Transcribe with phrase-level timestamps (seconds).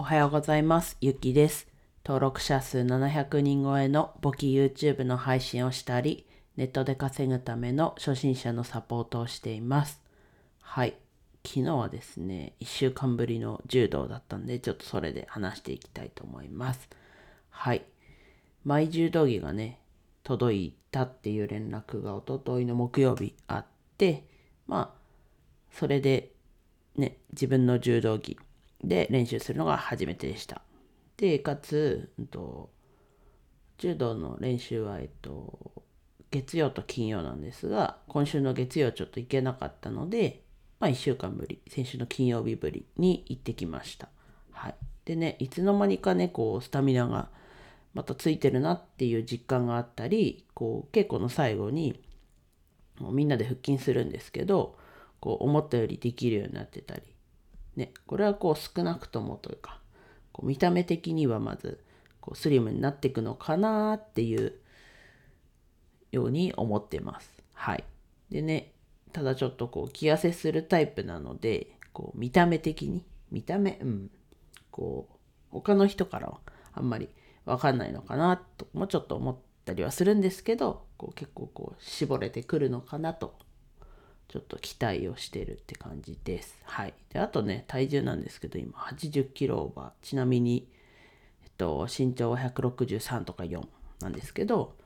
[0.00, 0.96] おはようございます。
[1.02, 1.68] ゆきです。
[2.06, 6.24] 登録者数700人超えの簿記 YouTube の配信をしたり、
[6.56, 10.00] ネットで稼ぐための初心者のサポートをしています。
[10.62, 10.96] はい。
[11.46, 16.88] 昨日はですね、1週間ぶりの柔道だったんで、ちょっとそれで話していきたいと思います。
[17.50, 17.84] はい。
[18.64, 19.80] マイ柔道着がね、
[20.22, 23.66] 届いたっていう連絡が一昨日の木曜日あっ
[23.98, 24.24] て、
[24.66, 24.98] まあ、
[25.70, 26.32] それで
[26.96, 28.38] ね、自分の柔道着
[28.84, 30.62] で練習するのが初めてでした。
[31.16, 32.70] で、かつ、うんと、
[33.78, 35.84] 柔道の練習は、えっと、
[36.30, 40.42] 月曜と金曜なんですが、今週の月曜ちょっと行けなかったので、
[40.78, 44.08] まあ1週間ぶり、先週の金曜日ぶりに行ってきました。
[44.52, 44.74] はい。
[45.04, 47.30] でね、いつの間にかね、こう、スタミナが
[47.94, 52.00] またついてるなっていう実感があったり、こう、稽古の最後に、
[53.00, 54.78] みんなで腹筋するんですけど、
[55.20, 57.02] こう、思ったよりできるようになってたり、
[57.76, 59.80] ね、これはこう少なくともというか、
[60.32, 61.80] こう見た目的にはまず
[62.20, 64.54] こうスリムになっていくのかなっていう
[66.12, 67.30] ように思ってます。
[67.54, 67.84] はい。
[68.30, 68.72] でね、
[69.12, 74.10] ただちょっとこう気痩せするタイプなので、こう見た目的に、見た目、うん、
[74.70, 75.16] こう
[75.50, 76.40] 他の人からは
[76.72, 77.08] あんまり
[77.44, 83.36] わかんないのかなともちょっと思ったりはするんですけど、こう結構こう絞れてくるのかなと
[84.30, 86.56] ちょっと期待をしてるって感じです。
[86.64, 86.94] はい。
[87.12, 90.06] で、あとね、体重なんですけど、今80キロオーバー。
[90.06, 90.68] ちなみに、
[91.42, 93.66] えっと、身長は163とか4
[94.00, 94.76] なんですけど、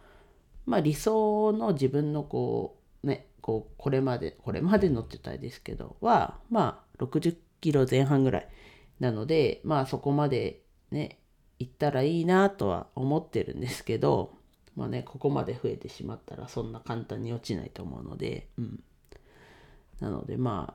[0.64, 8.48] まあ理想の自分のこう、ね、こう、これまで、これまでのって言ったらですけど、は、まあ60キロ前半ぐらい
[8.98, 11.18] なので、まあそこまでね、
[11.58, 14.38] 行ったらいいなとは思ってるんですけど、
[14.74, 18.82] まあね、ここまで増えてしまったらそんな簡単に落ちないと思うので、うん。
[20.04, 20.74] なのでま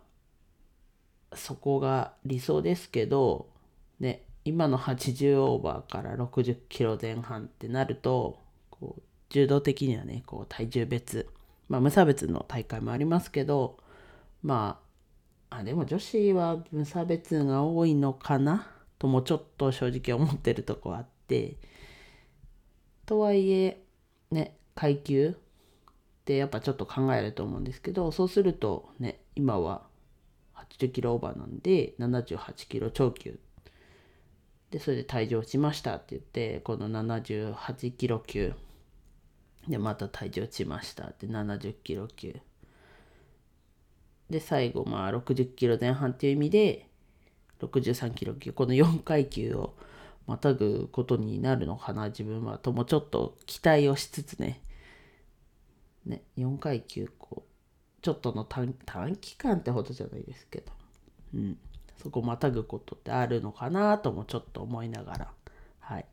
[1.32, 3.48] あそこが理想ですけど
[4.00, 8.40] ね今の80オーバーから60キロ前半ってなると
[8.72, 11.28] こう柔道的にはねこう体重別
[11.68, 13.78] まあ無差別の大会もありますけど
[14.42, 14.80] ま
[15.52, 21.58] ああでも女子は無差別が多いのかなともちょっと正直思ってるとこあって
[23.06, 23.82] とはいえ
[24.32, 25.36] ね階級
[26.30, 29.82] ってやっぱちょっと考えると思うんですけどそうするとね今は
[30.54, 33.40] 80キロオーバーなんで78キロ超級。
[34.70, 38.54] でそれで退場しましたって言ってこの78キロ級。
[39.68, 42.36] でまた退場しましたって70キロ級。
[44.30, 46.88] で最後まあ60キロ前半っていう意味で
[47.62, 48.54] 63キロ級。
[48.54, 49.74] この4階級を
[50.28, 52.60] またぐことになるのかな自分は。
[52.60, 54.62] ともちょっと期待をしつつね
[56.10, 58.74] ね、4階級こうちょっとの短
[59.16, 60.72] 期間ってほどじゃないですけど、
[61.36, 61.58] うん、
[62.02, 65.32] そこまたぐことってあるのかなともちょっと思いながら、
[65.80, 66.06] はい、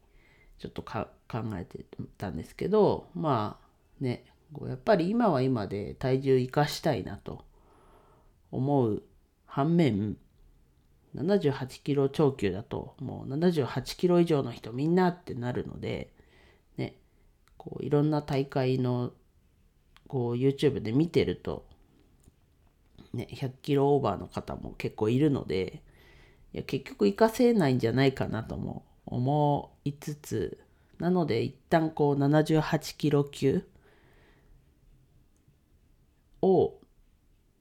[0.58, 1.06] ちょっと考
[1.54, 1.84] えて
[2.18, 4.26] たんですけどまあね
[4.66, 7.44] やっぱり今は今で体重生かしたいなと
[8.52, 9.02] 思う
[9.46, 10.16] 反面
[11.16, 16.12] 78キロ超級だともう78キロ以上の人みんなってなるので
[16.76, 16.96] ね
[17.56, 19.12] こういろんな大会の
[20.08, 21.64] こう YouTube で見てると、
[23.12, 25.82] ね、100キロオーバーの方も結構いるので
[26.52, 30.58] いや結局活かせないんじゃないかなとも思いつつ
[30.98, 33.64] なので一旦こう78キロ級
[36.42, 36.74] を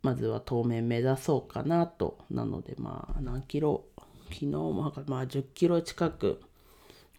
[0.01, 2.19] まずは当面目指そうかなと。
[2.29, 3.85] なのでまあ何キロ
[4.25, 6.41] 昨日もまあ10キロ近く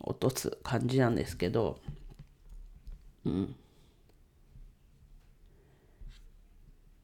[0.00, 1.80] 落とす感じなんですけど
[3.24, 3.56] うん。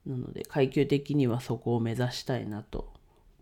[0.06, 2.92] なので階級的にはそこを目指したいなと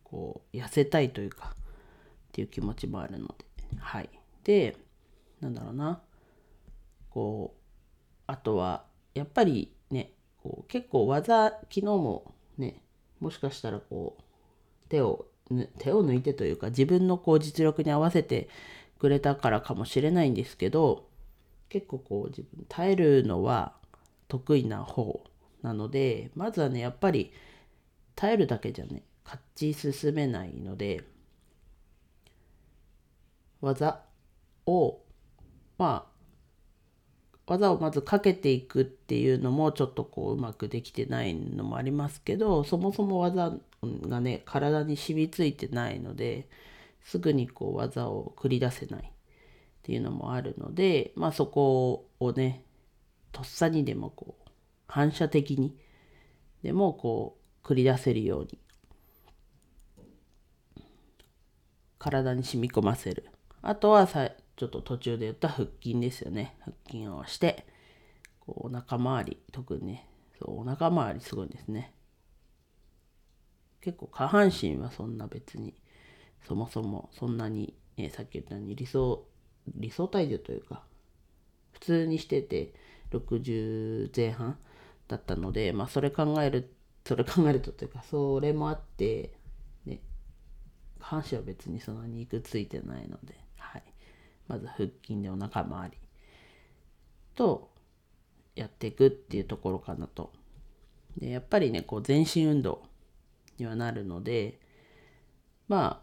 [0.04, 3.34] こう痩せたいというかっていう気持ちもあるので。
[3.78, 4.10] はい。
[4.44, 4.76] で
[5.40, 6.00] なんだろうな。
[7.10, 7.60] こう
[8.26, 8.84] あとは
[9.14, 10.12] やっぱりね
[10.42, 12.82] こう結構技昨日もね
[13.20, 15.26] もしかしたらこう手を
[15.78, 18.48] 手を抜いてというか自分のこう実力に合わせて
[18.98, 21.08] くれたからかもしれないんですけど
[21.68, 23.72] 結構こう自分耐えるのは
[24.28, 25.24] 得意な方
[25.62, 27.32] なのでまずはねやっぱり
[28.14, 31.04] 耐えるだけじゃね勝ち進めないので
[33.60, 34.00] 技
[34.66, 34.98] を
[35.78, 36.10] まあ
[37.46, 43.52] 技をまずかけていくっていうのもちょっとこううまくできてないのもありますけどそもそも技
[43.82, 46.46] がね体に染みついてないので
[47.02, 49.12] すぐにこう技を繰り出せないっ
[49.82, 52.62] ていうのもあるのでまあそこをね
[53.32, 54.49] とっさにでもこう
[54.90, 55.76] 反射的に
[56.62, 58.58] でもこう繰り出せるように
[62.00, 63.28] 体に染み込ませる。
[63.62, 66.56] あとはさ、ちょっと途中で言った腹筋ですよね。
[66.60, 67.66] 腹筋をして、
[68.40, 70.08] こうお腹周り、特にね、
[70.38, 71.92] そうお腹周りすごいんですね。
[73.82, 75.74] 結構下半身はそんな別に、
[76.48, 79.26] そもそもそんなに、ね、さっき言ったように理想、
[79.74, 80.84] 理想体重というか、
[81.72, 82.72] 普通にしてて
[83.12, 84.58] 60前半
[85.10, 86.72] だったので、まあそれ考える、
[87.04, 89.34] それ考えるとというか、それもあって、
[89.84, 90.00] ね、
[91.00, 93.82] 下半身は別にそんなに肉ついてないので、はい。
[94.46, 95.96] まず腹筋でお腹周り
[97.34, 97.70] と
[98.54, 100.32] やっていくっていうところかなと。
[101.18, 102.82] で、やっぱりね、こう全身運動
[103.58, 104.60] にはなるので、
[105.66, 106.02] ま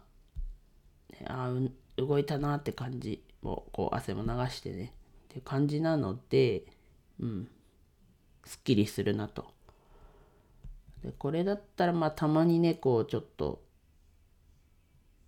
[1.26, 1.52] あ、あ
[1.96, 4.92] 動いたなって感じを、こう汗も流してね、
[5.24, 6.66] っていう感じなので、
[7.20, 7.48] うん、
[8.48, 9.46] すっきりするなと。
[11.04, 13.62] でこれだったらまあたまにねこうちょっと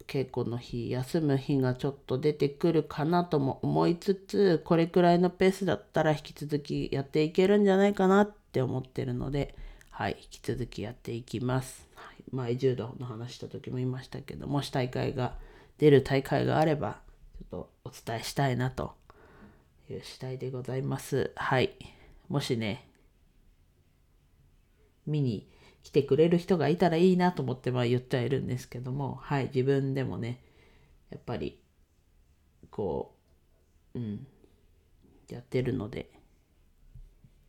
[0.06, 9.54] 稽古の日休む日がちょっと出てくるかなとも思いつつこれくらいのペースだったら引き続きやっていけるんじゃないかなって思ってるので
[9.90, 15.34] はい引き続きやっていきます、はい、前柔道の話した時も言いましたけどもし大会が
[15.78, 16.98] 出る大会があれば
[17.38, 18.94] ちょっとお伝えしたいなと
[19.88, 21.70] いう次第でございますはい
[22.28, 22.89] もしね
[25.10, 25.48] 見に
[25.82, 30.42] 来てくれる人がいたらいいなと思ってまあ言ってはいるんですけども、はい、自分でもね、
[31.10, 31.60] やっぱり、
[32.70, 33.14] こ
[33.94, 34.26] う、うん、
[35.28, 36.10] やってるので、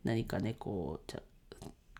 [0.04, 1.22] 何かね、こう、じゃ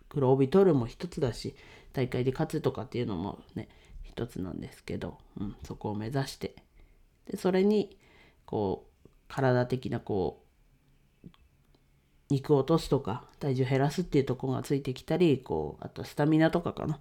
[0.09, 1.55] 黒帯取るも一つだし、
[1.93, 3.69] 大会で勝つとかっていうのもね、
[4.03, 6.55] 一つなんですけど、うん、そこを目指して、
[7.31, 7.97] で、それに、
[8.45, 10.52] こう、体的なこう、
[12.33, 16.99] 肉を落とすとか体重減らすっていうところがついてきたりこうあとスタミナとかかな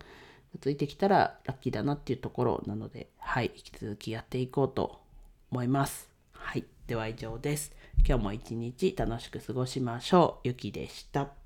[0.60, 5.00] ついてきたらラッキーだなっていうところなのではい引き続きやっていこうと
[5.52, 6.10] 思います。
[6.34, 7.72] はいでは以上です。
[8.06, 10.48] 今日も一日楽しく過ごしましょう。
[10.48, 11.41] ゆきでした。